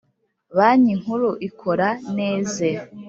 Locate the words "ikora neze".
1.47-2.69